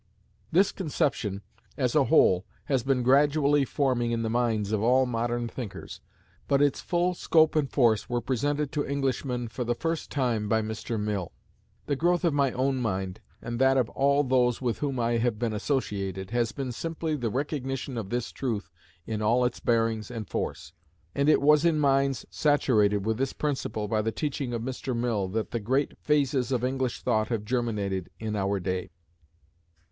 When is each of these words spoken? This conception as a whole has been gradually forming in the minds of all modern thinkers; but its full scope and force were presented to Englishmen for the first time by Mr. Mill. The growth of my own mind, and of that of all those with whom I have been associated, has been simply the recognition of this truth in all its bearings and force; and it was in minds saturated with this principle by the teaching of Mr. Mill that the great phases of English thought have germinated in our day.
This 0.51 0.71
conception 0.71 1.43
as 1.77 1.93
a 1.93 2.05
whole 2.05 2.43
has 2.65 2.81
been 2.81 3.03
gradually 3.03 3.65
forming 3.65 4.09
in 4.11 4.23
the 4.23 4.31
minds 4.31 4.71
of 4.71 4.81
all 4.81 5.05
modern 5.05 5.47
thinkers; 5.47 6.01
but 6.47 6.59
its 6.59 6.81
full 6.81 7.13
scope 7.13 7.55
and 7.55 7.69
force 7.71 8.09
were 8.09 8.19
presented 8.19 8.71
to 8.71 8.83
Englishmen 8.83 9.47
for 9.47 9.63
the 9.63 9.75
first 9.75 10.09
time 10.09 10.49
by 10.49 10.59
Mr. 10.63 10.99
Mill. 10.99 11.31
The 11.85 11.95
growth 11.95 12.25
of 12.25 12.33
my 12.33 12.51
own 12.53 12.77
mind, 12.77 13.21
and 13.43 13.53
of 13.53 13.59
that 13.59 13.77
of 13.77 13.89
all 13.91 14.23
those 14.23 14.59
with 14.59 14.79
whom 14.79 14.99
I 14.99 15.17
have 15.17 15.37
been 15.37 15.53
associated, 15.53 16.31
has 16.31 16.51
been 16.51 16.71
simply 16.71 17.15
the 17.15 17.29
recognition 17.29 17.95
of 17.95 18.09
this 18.09 18.31
truth 18.31 18.71
in 19.05 19.21
all 19.21 19.45
its 19.45 19.59
bearings 19.59 20.09
and 20.09 20.27
force; 20.27 20.73
and 21.13 21.29
it 21.29 21.43
was 21.43 21.63
in 21.63 21.77
minds 21.77 22.25
saturated 22.31 23.05
with 23.05 23.19
this 23.19 23.33
principle 23.33 23.87
by 23.87 24.01
the 24.01 24.11
teaching 24.11 24.51
of 24.51 24.63
Mr. 24.63 24.95
Mill 24.97 25.27
that 25.27 25.51
the 25.51 25.59
great 25.59 25.95
phases 25.99 26.51
of 26.51 26.63
English 26.63 27.03
thought 27.03 27.27
have 27.27 27.45
germinated 27.45 28.09
in 28.19 28.35
our 28.35 28.59
day. 28.59 28.89